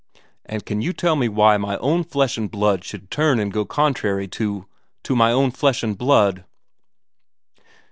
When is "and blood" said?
2.35-2.83, 5.83-6.43